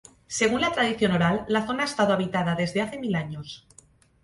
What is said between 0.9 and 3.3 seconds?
oral, la zona ha estado habitada desde hace mil